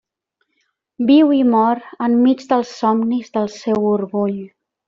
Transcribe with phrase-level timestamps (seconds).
[1.09, 4.37] Viu i mor enmig dels somnis del seu orgull.